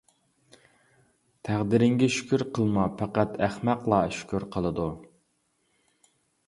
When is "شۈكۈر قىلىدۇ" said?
4.19-4.91